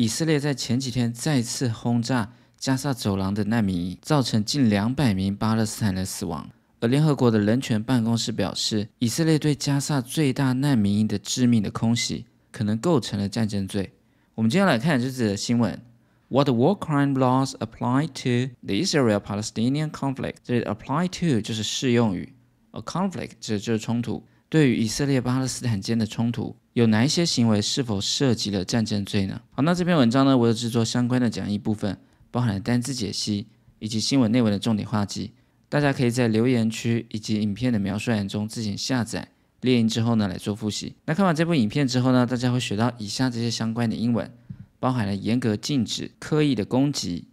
[0.00, 6.48] 以色列在前几天再次轰炸加萨走廊的难民营，造成近两百名巴勒斯坦人死亡。
[6.78, 13.90] 而联合国的人权办公室表示，以色列对加萨最大难民营的致命的空袭，可能构成了战争罪。
[14.36, 15.82] 我们接下来看这则新闻
[16.28, 20.34] ：What war crime laws apply to the Israel-Palestinian conflict？
[20.44, 22.32] 这里 apply to 就是适用于
[22.70, 24.24] ，a conflict 指就是冲突。
[24.50, 29.42] 对于以色列巴勒斯坦间的冲突，有哪一些行为是否涉及了战争罪呢？
[29.50, 31.98] 好，那这篇文章呢，我有制作相关的讲义部分，
[32.30, 33.46] 包含了单字解析
[33.78, 35.32] 以及新闻内文的重点话集。
[35.68, 39.28] 大家可以在留言区以及影片的描述栏中自行下载
[39.60, 40.94] 列印之后呢来做复习。
[41.04, 44.32] 那看完这部影片之后呢，大家会学到以下这些相关的英文，
[44.80, 47.28] 包含了严格禁止、刻意的攻击、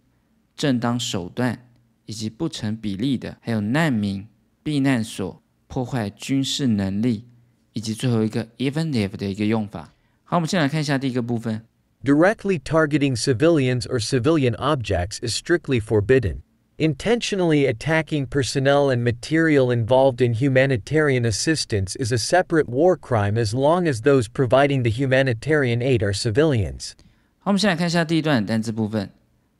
[0.54, 1.66] 正当手段
[2.04, 4.26] 以及不成比例的，还有难民
[4.62, 7.25] 避难所、破坏军事能力，
[7.73, 9.93] 以及最后一个 even if 的一个用法。
[10.23, 11.65] 好，我们先来看一下第一个部分。
[12.03, 16.41] Directly targeting civilians or civilian objects is strictly forbidden.
[16.77, 23.53] Intentionally attacking personnel and material involved in humanitarian assistance is a separate war crime as
[23.53, 26.93] long as those providing the humanitarian aid are civilians.
[27.37, 29.11] 好，我们先来看一下第一段单词部分。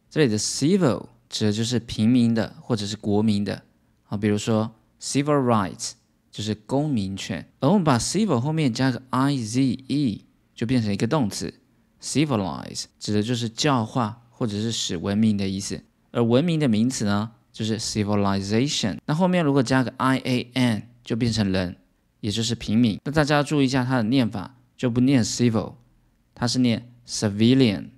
[0.10, 3.62] 这里的 civil 指的就是平民的或者是国民的。
[4.04, 5.92] 好，比如说 civil rights
[6.37, 11.55] 就是公民权，而我们把 civil 后面加个 i z e 就变成一个动词
[11.99, 15.83] civilize 指的就是教化或者是使文明的意思。
[16.11, 18.99] 而文明的名词呢，就是 civilization。
[19.07, 21.75] 那后面如果加个 i a n，就变成人，
[22.21, 23.01] 也就是平民。
[23.05, 25.77] 那大家注意一下它的念法，就不念 civil，
[26.35, 27.89] 它是念 civilian。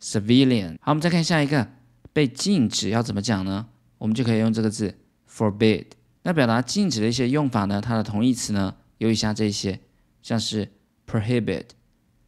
[0.00, 0.76] civilian。
[0.80, 1.66] 好，我们再看下一个，
[2.12, 3.66] 被禁止要怎么讲呢？
[3.98, 4.94] 我们就可以用这个字
[5.28, 5.86] forbid。
[6.22, 9.80] 那表达禁止的一些用法呢，它的同义词呢有以下这些，
[10.22, 10.72] 像是
[11.06, 11.66] prohibit、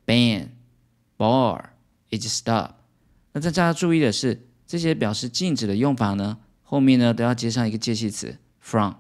[0.07, 0.49] ban、
[1.17, 1.63] bar
[2.09, 2.71] 以及 stop。
[3.33, 4.49] 那大家注意的是。
[4.67, 8.95] 这些表示禁止的用法呢，后面呢都要接上一个介系词 from，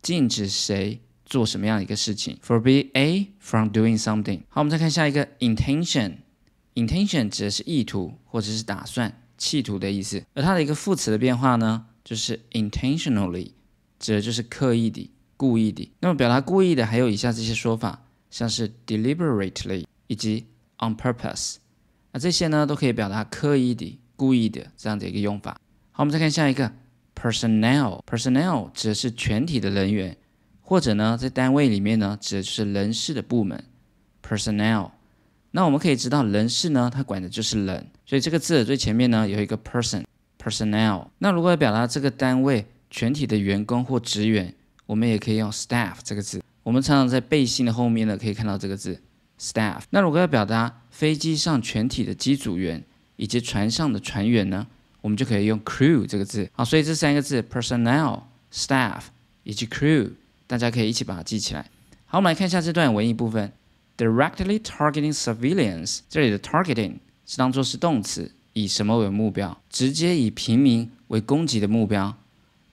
[0.00, 4.40] 禁止谁做什么样的一个事情，forbid A from doing something。
[4.48, 13.52] 好，我们再看下一个 intention，intention 指的是意图或者是打算、企图的意思，而它的一个副词的变化呢，就是 intentionally，
[14.04, 15.90] 指的就是刻意的、故意的。
[16.00, 20.46] 那么表达故意的还有以下这些说法，像是 deliberately 以及
[20.78, 21.56] on purpose，
[22.12, 23.98] 那这些呢都可以表达刻意的。
[24.16, 25.58] 故意的这样的一个用法。
[25.90, 26.70] 好，我们再看下一个
[27.20, 28.00] ，personnel。
[28.06, 30.16] personnel 指的是全体的人员，
[30.60, 33.64] 或者呢，在单位里面呢，指的就是人事的部门。
[34.22, 34.92] personnel。
[35.50, 41.08] 那我们可以知道，人事呢，它管的就是人，所以这个字的最前面呢有一个 person，personnel。
[41.18, 44.54] 那如果要表达这个单位全体的员工或职员，
[44.86, 46.40] 我们也可以用 staff 这个字。
[46.62, 48.96] 我们常常在背心的后面呢，可以看到这个字
[49.36, 49.80] staff。
[49.90, 52.80] 那如果要表达飞机上全体的机组员，
[53.16, 54.64] 以及船上的船员呢，
[55.00, 56.48] 我们就可以用 crew 这个字。
[56.52, 58.22] 好，所以这三个字 personnel、
[58.52, 59.00] staff
[59.42, 60.12] 以及 crew，
[60.46, 61.68] 大家可以一起把它记起来。
[62.06, 63.52] 好，我们来看一下这段文艺部分。
[63.98, 69.60] Directly targeting civilians，这里的 targeting 是当做是动词，以什么为目标？
[69.68, 72.16] 直接以平民为攻击的目标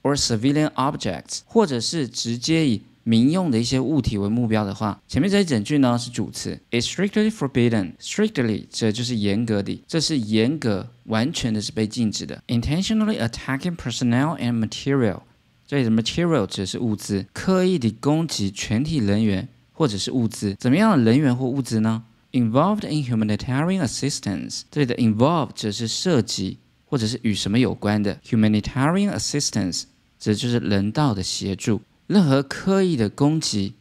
[0.03, 7.93] ，or civilian objects，或者是直接以民用的一些物体为目标的话，前面这一整句呢是主词，is strictly forbidden。
[7.99, 12.43] strictly 这就是严格的，这是严格、完全的是被禁止的。
[12.47, 15.21] intentionally attacking personnel and material，
[15.65, 20.55] 这里的 material 指的是物资，刻意的攻击全体人员或者是物资。
[20.59, 28.19] 怎么样的人员或物资呢？involved in humanitarian assistance，这里的 involved 指的是涉及或者是与什么有关的。
[28.23, 29.85] humanitarian assistance
[30.21, 31.81] 这就是人道的协助。
[32.05, 33.73] 任何刻意的攻击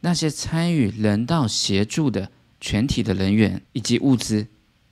[0.00, 2.30] 那些参与人道协助的
[2.60, 4.46] 全体的人员以及物资，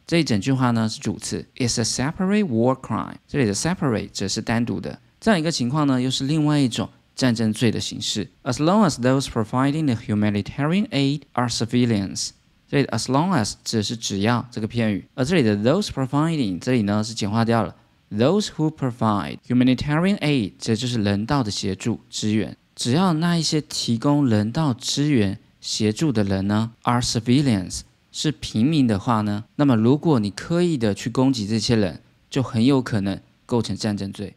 [0.07, 3.15] 这一整句话呢是主词，is a separate war crime。
[3.27, 8.29] 这里的 separate 则是单独的，这样一个情况呢又是另外一种战争罪的形式。
[8.43, 12.31] As long as those providing the humanitarian aid are civilians，
[12.69, 17.75] 这里 as long as 指的是只要这个片语，而这里的 those providing 这里呢是简化掉了
[18.12, 22.56] ，those who provide humanitarian aid 这就是人道的协助支援。
[22.76, 34.36] 只要那一些提供人道支援协助的人呢，are civilians，是平民的话呢，那么如果你刻意的去攻击这些人，就很有可能构成战争罪。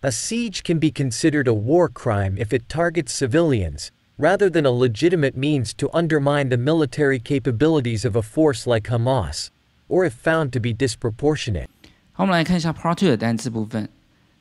[0.00, 3.88] A siege can be considered a war crime if it targets civilians,
[4.18, 9.48] rather than a legitimate means to undermine the military capabilities of a force like Hamas,
[9.88, 11.68] or if found to be disproportionate.
[12.21, 13.89] 我们来看一下 Part Two 的单词部分。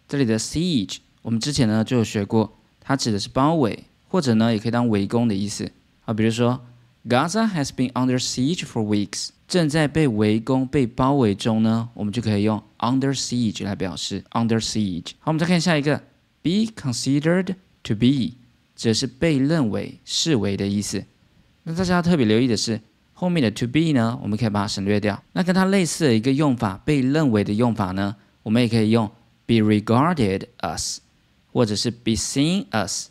[0.06, 2.58] 这里的 siege，我们之前呢就有学过。
[2.78, 5.72] 它指的是包围，或者呢，也可以当围攻的意思
[6.04, 6.12] 啊。
[6.12, 6.60] 比如说
[7.08, 15.12] ，Gaza has been under siege for weeks，正在被围攻、被包围中呢，我们就可以用 under siege 来表示 under siege。
[15.20, 15.96] 好，我们再看下一个
[16.42, 18.34] ，be considered to be，
[18.76, 21.02] 这是被认为、视为的意思。
[21.62, 22.78] 那大家要特别留意的是，
[23.20, 25.22] 后面的 to be 呢，我们可以把它省略掉。
[25.34, 29.06] 那跟它类似的一个用法，被认为的用法呢，我们也可以用
[29.44, 30.96] be regarded as，
[31.52, 33.08] 或者是 be seen as，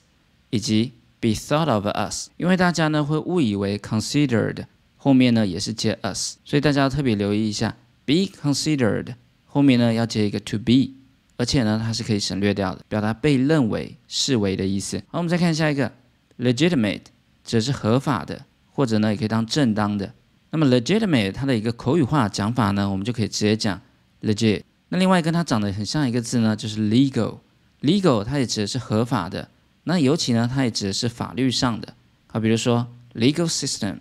[0.50, 2.30] 以及 be thought of us。
[2.38, 4.66] 因为大家呢会误以为 considered。
[4.98, 7.78] 后面呢也是接 us，所以大家要特别留意一下
[8.08, 9.14] ，be considered
[9.46, 10.90] 后面呢要接一个 to be，
[11.38, 14.98] 而且呢它是可以省略掉的，表达被认为、视为的意思。
[15.10, 15.92] 好，我们再看下一个
[16.40, 17.04] ，legitimate
[17.44, 18.44] 则是合法的，
[18.80, 20.10] 或者呢也可以当正当的。
[20.52, 23.78] 那么 legitimate 它的一个口语化讲法呢，我们就可以直接讲
[24.22, 24.64] legit。
[24.88, 29.50] 那另外跟它长得很像一个字呢，就是 legal，legal 它也指的是合法的，
[29.84, 31.94] 那尤其呢它也指的是法律上的。
[32.28, 33.98] 好，比如说 legal system。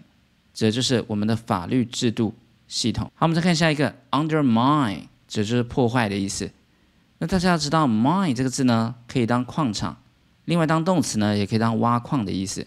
[0.54, 2.32] 指的就是我们的法律制度
[2.68, 3.04] 系统。
[3.16, 6.48] 好，我们再看下一个，undermine，指的就是破坏的意思。
[7.18, 9.96] 那大家要知道，mine 这个字呢，可以当矿场，
[10.46, 12.66] 另外当动词呢，也可以当挖矿的意思。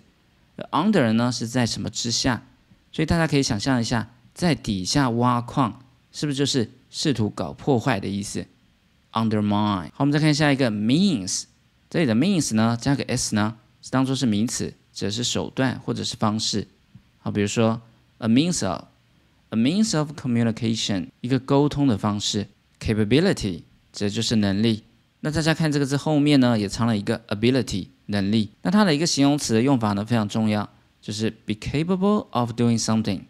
[0.71, 2.43] Under 呢是在什么之下，
[2.91, 8.45] 所以大家可以想象一下，在底下挖矿，是不是就是试图搞破坏的意思
[9.13, 9.89] ？undermine。
[9.93, 11.43] 好，我们再看下一个，means，
[11.89, 16.67] 这里的 means 呢，加个 s 呢，是当做是名词，指的是手段或者是方式。
[17.19, 17.81] 好，比如说
[18.19, 22.47] a means of，a means of communication，一个沟通的方式
[22.79, 24.83] ；capability，这就是能力。
[25.21, 28.51] 那大家看这个字后面呢，也藏了一个 ability，能力。
[28.63, 30.69] 那它的一个形容词的用法呢非常重要，
[30.99, 33.21] 就是 be capable of doing something，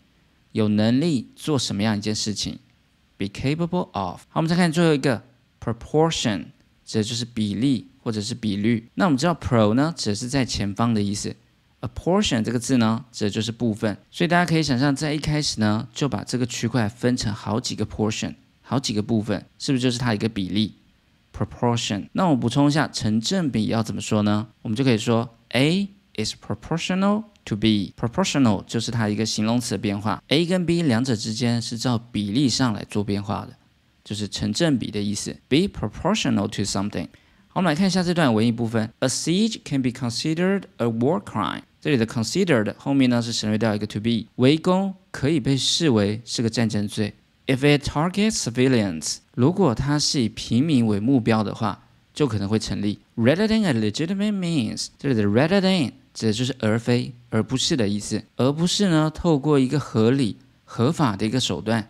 [0.54, 2.60] 有能力做什么样一件事情
[3.18, 4.22] ；be capable of。
[4.30, 5.22] 好，我们再看最后一个
[5.64, 6.46] proportion，
[6.86, 8.90] 指的就是比例或者是比率。
[8.96, 11.36] 那我们知道 pro 呢，指的是在前方的意思。
[11.82, 20.76] a portion 这个字呢，指的就是部分，所以大家可以想象，在一开始呢，就把这个区块分成好几个 portion，好几个部分，是不是就是它一个比例
[21.46, 22.08] ？proportion。
[22.14, 24.48] 那我补充一下，成正比要怎么说呢？
[24.62, 27.94] 我们就可以说 A is proportional to B。
[27.98, 33.56] proportional 就是它一个形容词的变化，A 跟 B 两者之间是照比例上来做变化的，
[34.04, 35.36] 就是成正比的意思。
[35.48, 37.08] Be proportional to something。
[37.48, 38.92] 好，我们来看一下这段文艺部分。
[39.00, 41.64] A siege can be considered a war crime。
[41.82, 47.16] 这里的 considered 后面呢是省略掉一个 to be，围攻可以被视为是个战争罪。
[47.48, 51.84] If it targets civilians，如果它是以平民为目标的话，
[52.14, 53.00] 就可能会成立。
[53.18, 61.90] Rather than a legitimate means，这里的 rather than 指的就是而非而不是的意思，而不是呢透过一个合理合法的一个手段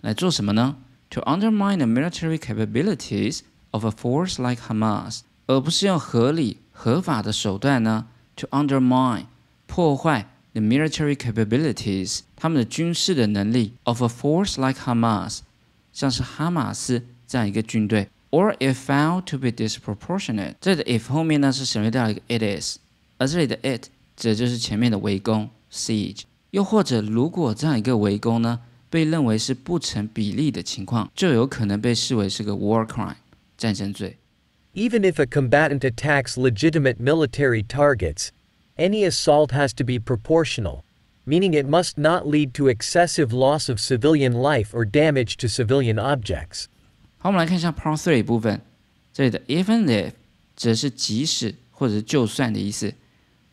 [0.00, 0.76] 来做什么呢
[1.10, 3.40] ？To undermine the military capabilities
[3.70, 8.06] of a force like Hamas，而不是用合理合法的手段呢
[8.36, 9.26] ？to undermine
[9.66, 15.39] 破坏 the military capabilities 他们的军事的能力 of a force like Hamas
[15.93, 22.77] 像是哈马斯这样一个军队 or if found to be disproportionate 这里的 if 后面呢是省略掉一个 it is
[23.17, 28.59] 而这里的 it 指的就是前面的围攻 siege 又或者如果这样一个围攻呢
[28.89, 33.15] 被认为是不成比例的情况就有可能被视为是个 war crime
[33.57, 34.17] 战争罪
[34.75, 38.31] Even if a combatant attacks legitimate military targets,
[38.77, 40.83] any assault has to be proportional,
[41.25, 45.95] meaning it must not lead to excessive loss of civilian life or damage to civilian
[45.95, 46.65] objects.
[47.17, 48.61] 好，我们来看一下 Part Three 部分，
[49.13, 50.11] 这里的 even if
[50.55, 52.93] 指的是即使或者是就算的意思。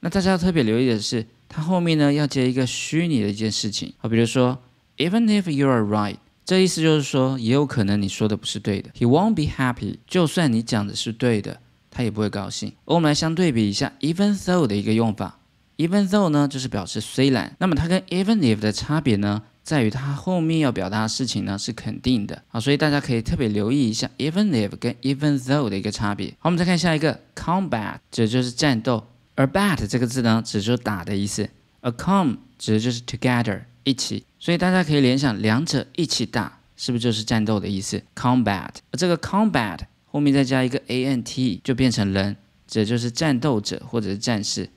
[0.00, 3.92] 那大家要特别留意的是，它后面呢要接一个虚拟的一件事情。
[3.98, 4.58] 好，比如说
[4.96, 6.16] even if you are right。
[6.44, 8.88] 这意思就是说，也有可能你说的不是对的。
[8.90, 9.96] He won't be happy。
[10.06, 11.60] 就算你讲的是对的，
[11.91, 12.73] 他也不会高兴。
[12.85, 15.37] 我们来相对比一下，even though 的一个用法。
[15.77, 17.55] even though 呢，就是表示虽然。
[17.59, 22.41] 那么它跟 even if 的差别呢，在于它后面要表达的事情呢是肯定的。
[22.47, 26.29] 好，所以大家可以特别留意一下 even if 跟 even though 的一个差别。
[26.39, 29.05] 好，我们再看下一个 combat，指的就是战斗。
[29.35, 31.49] 而 bat 这个字呢，指就是打的意思。
[31.81, 33.61] ，a com 指的就是 together。
[33.83, 39.79] 一起，所以大家可以联想两者一起打，是不是就是战斗的意思？Combat，而这个 combat
[40.11, 42.35] 后面再加一个 a n t，就变成人，
[42.67, 44.69] 这就是战斗者或者是战士。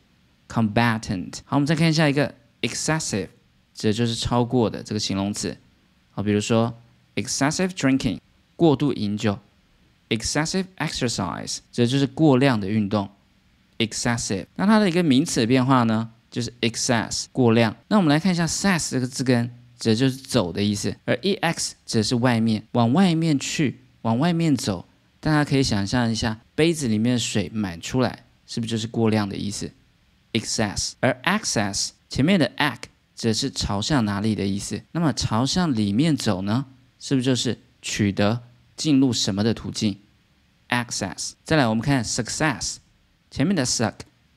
[0.46, 1.38] Combatant。
[1.44, 3.28] 好，我们再看下一个 excessive，
[3.74, 5.56] 指的就是超过的这个形容词。
[6.12, 6.72] 好，比如说
[7.16, 8.18] excessive drinking，
[8.54, 9.38] 过度饮酒
[10.10, 13.08] ；excessive exercise，这就是过量的运动。
[13.78, 16.10] Excessive，那它的一个名词的变化呢？
[16.30, 17.74] 就是 excess 过量。
[17.88, 19.50] 那我们来看一下 s 这个字根，
[19.80, 24.86] 指的就是走的意思，而 ex 指的是外面，往外面去，往外面走。
[25.24, 29.72] 大家可以想象一下，杯子里面的水满出来，是不是就是过量的意思
[30.34, 30.92] ？excess。
[31.00, 32.80] 而 access 前面的 ac
[33.16, 34.82] 指的是朝向哪里的意思。
[34.92, 36.66] 那么朝向里面走呢，
[37.00, 38.42] 是不是就是取得
[38.76, 39.98] 进入什么的途径
[40.68, 41.32] ？access。
[41.42, 42.76] 再来，我们看 success，
[43.30, 43.94] 前面的 suck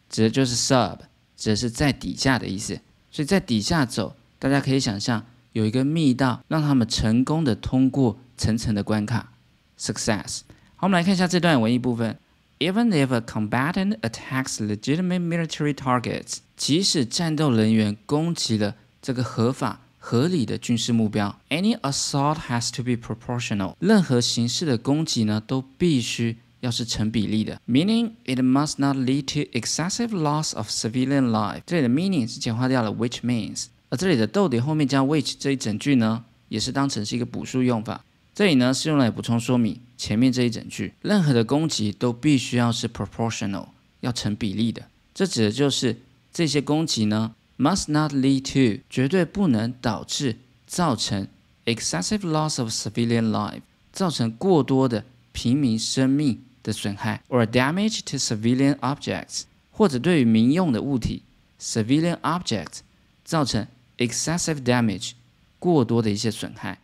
[0.09, 0.99] 指的就是 sub，
[1.35, 2.79] 指的是在底下的意思。
[3.11, 9.33] 所以在底下走，大家可以想象有一个密道，让他们成功的通过层层的关卡。
[9.77, 10.43] success。
[10.79, 12.15] 好，我们来看一下这段文艺部分。
[12.59, 23.73] Even if a combatant attacks legitimate military targets，即使战斗人员攻击了这个合法合理的军事目标，any assault has to be proportional。
[23.79, 31.61] 任何形式的攻击呢，都必须要是成比例的，meaning it must not lead to excessive loss of civilian life。
[31.65, 38.03] 这里的 meaning 是简化掉了 which means，而这里的逗点后面加 which 这一整句呢，也是当成是一个补数用法。
[38.35, 43.67] 这里呢是用来补充说明前面这一整句，任何的攻击都必须要是 proportional，
[44.01, 44.83] 要成比例的。
[45.13, 45.97] 这指的就是
[46.31, 50.37] 这些攻击呢，must not lead to，绝对不能导致
[50.67, 51.27] 造成
[51.65, 53.61] excessive loss of civilian life，
[53.91, 61.23] 造成过多的平民生命的损害，or damage to civilian objects，或者对于民用的物体
[61.59, 62.81] civilian objects
[63.25, 63.65] 造成
[63.97, 65.13] excessive damage，
[65.57, 66.79] 过多的一些损害。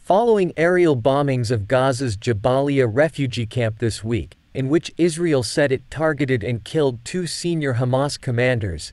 [0.00, 5.90] Following aerial bombings of Gaza's Jabalia refugee camp this week, in which Israel said it
[5.90, 8.92] targeted and killed two senior Hamas commanders,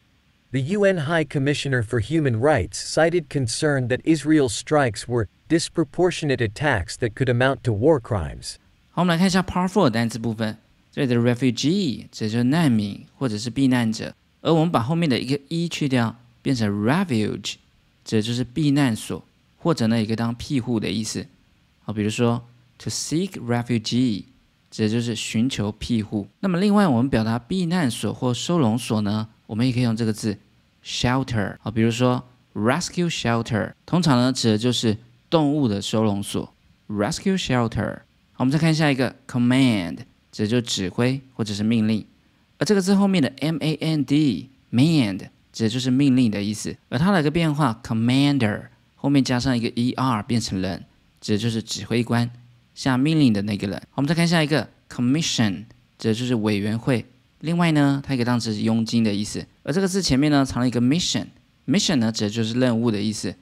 [0.51, 6.97] the UN High Commissioner for Human Rights cited concern that Israel's strikes were disproportionate attacks
[6.97, 8.57] that could amount to war crimes.
[8.89, 10.57] 好，我们来看一下 Part Four 的单词部分。
[10.91, 17.55] 这里的 refugee 指就是难民或者是避难者，而我们把后面的一个 e 去掉，变成 refuge，
[18.03, 19.23] 指的就是避难所。
[19.68, 21.26] 或者呢，也可以当庇护的意思。
[21.84, 22.42] 好，比如说
[22.78, 24.24] to seek refugee，
[24.70, 26.26] 指的就是寻求庇护。
[26.40, 30.38] 那么另外，我们表达避难所或收容所呢，我们也可以用这个字
[30.82, 31.58] shelter。
[31.60, 34.96] 好，比如说 rescue shelter，通常呢指的就是
[35.28, 36.50] 动物的收容所
[36.88, 37.96] rescue shelter。
[38.32, 39.98] 好，我们再看下一个 command，
[40.32, 42.02] 指的就是指挥或者是命令。
[42.56, 46.74] 而这个字后面的 m a n d mand，指的就是命令的意思。
[46.88, 48.62] 而它的一个变化 commander。
[49.00, 50.84] 后面加上一个 er 变成人，
[51.20, 52.28] 指的就是指挥官
[52.74, 53.80] 下命令的那个人。
[53.94, 55.64] 我们再看下一个 commission，
[55.96, 57.06] 指的就是委员会。
[57.40, 59.46] 另外呢，它可以当成是佣金的意思。
[59.62, 63.32] 而这个字前面呢藏了一个 mission，mission 呢指的就是任务的意思。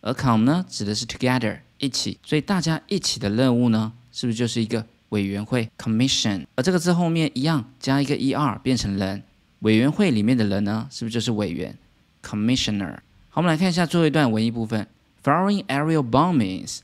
[0.00, 6.44] 而 com 呢指的是 together 一起，所以大家一起的任务呢，是不是就是一个委员会 commission？
[6.56, 9.22] 而这个字后面一样加一个 er 变成人，
[9.60, 11.78] 委员会里面的人呢，是不是就是委员
[12.22, 12.96] commissioner？
[13.28, 14.88] 好，我们来看一下最后一段文艺部分。
[15.26, 16.82] Following aerial bombings,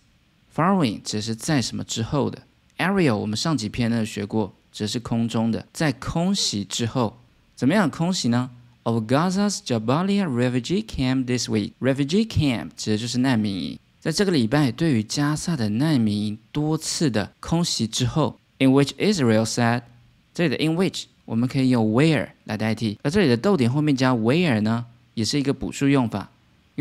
[0.53, 2.43] following 只是在什么之后的
[2.77, 7.19] ，aerial 我们上几篇呢学过，只是空中的，在空袭之后，
[7.55, 8.51] 怎么样空袭呢
[8.83, 19.83] ？Of Gaza's Jabalia refugee camp this week, refugee camp 指的就是难民营，在这个礼拜对于加萨的难民营多次的空袭之后，in which Israel said，
[20.35, 26.32] 这里的 in which 我们可以用 where 来代替，而这里的逗点后面加 where 呢，也是一个补数用法。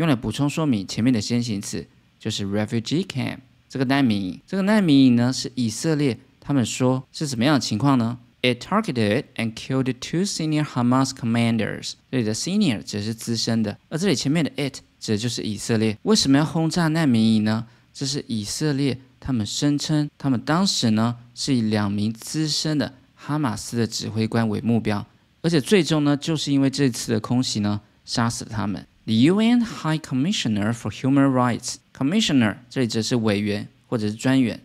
[0.02, 1.86] 用来补充说明前面的先行词，
[2.18, 4.40] 就是 refugee camp 这个难民营。
[4.44, 11.92] 这个难民营呢，是以色列他们说是怎么样的情况呢？It targeted and killed two senior Hamas commanders。
[12.10, 15.96] 这里的 senior 指的是资深的，而这里前面的 it 指的就是以色列。
[16.02, 17.64] 为什么要轰炸难民营呢？
[17.94, 25.06] 这是以色列他们声称，他们当时呢是以两名资深的哈马斯的指挥官为目标，
[25.42, 28.84] 而且最终呢就是因为这次的空袭呢杀死了他们。
[29.05, 34.61] The UN High Commissioner for Human Rights Commissioner 这里指的是委员或者是专员，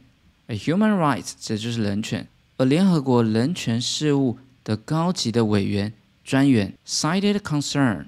[0.47, 5.93] 而 Human Rights 指的就是人权，而联合国人权事务的高级的委员
[6.25, 8.07] 专员 cited concern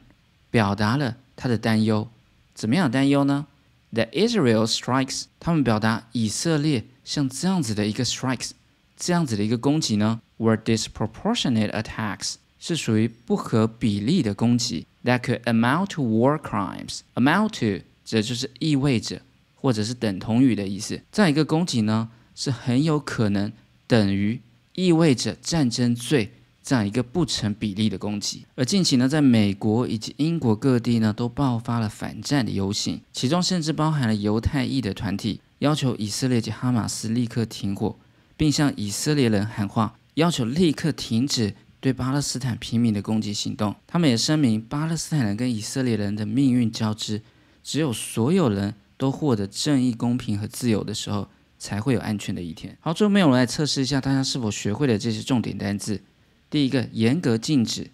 [0.50, 2.09] 表达了他的担忧，
[2.54, 3.47] 怎么样担忧呢？
[3.93, 8.50] That Israel strikes 他们表达以色列像这样子的一个 strikes
[8.97, 14.87] 这样子的一个攻击呢，were disproportionate attacks 是属于不合比例的攻击。
[15.03, 17.00] That could amount to war crimes.
[17.15, 19.22] Amount to 指的就是意味着
[19.56, 21.01] 或者是等同于的意思。
[21.12, 23.51] 这样一个攻击呢，是很有可能
[23.88, 24.41] 等于
[24.74, 26.32] 意味着战争罪
[26.63, 28.46] 这样一个不成比例的攻击。
[28.56, 37.98] 而近期呢，在美国以及英国各地呢，都爆发了反战的游行，其中甚至包含了犹太裔的团体，要求以色列及哈马斯立刻停火，
[38.38, 41.56] 并向以色列人喊话，要求立刻停止。
[41.81, 47.21] 对巴勒斯坦平民的攻击行动，他们也声明，巴勒斯坦人跟以色列人的命运交织，
[47.63, 52.77] 只有所有人都获得正义、公平和自由的时候，才会有安全的一天。
[52.81, 56.01] 好，最后面我们来测试一下大家是否学会了这些重点单字。
[56.50, 57.91] 第一个，严格禁止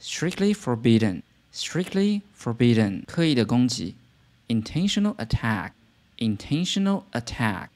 [0.00, 3.94] ，strictly forbidden，strictly forbidden，刻意的攻击。
[4.48, 7.68] ；intentional attack，intentional attack，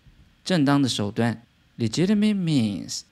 [0.45, 1.43] 正当的手段。
[1.79, 3.03] ；legitimate means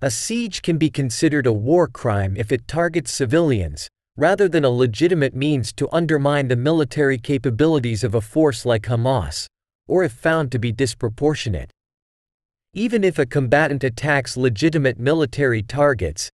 [0.00, 4.70] A siege can be considered a war crime if it targets civilians, rather than a
[4.70, 9.46] legitimate means to undermine the military capabilities of a force like Hamas,
[9.88, 11.70] or if found to be disproportionate.
[12.72, 16.30] Even if a combatant attacks legitimate military targets,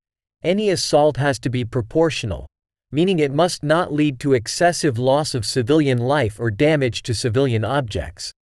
[0.47, 2.47] any assault has to be proportional,
[2.93, 7.65] meaning it must not lead to excessive loss of civilian life or damage to civilian
[7.65, 8.33] objects.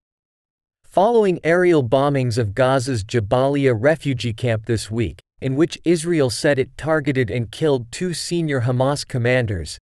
[0.85, 6.77] Following aerial bombings of Gaza's Jabalia refugee camp this week, in which Israel said it
[6.77, 9.79] targeted and killed two senior Hamas commanders.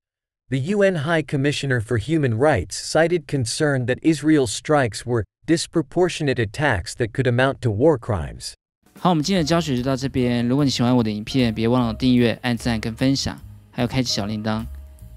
[0.49, 6.95] The UN High Commissioner for Human Rights cited concern that Israel's strikes were disproportionate attacks
[6.95, 8.55] that could amount to war crimes.
[9.03, 10.47] 好，我们今天的教学就到这边。
[10.47, 13.37] 如果你喜欢我的影片，别忘了订阅、按赞跟分享，
[13.73, 14.65] 还有开启小铃铛。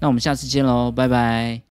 [0.00, 1.62] 那我们下次见喽，拜拜。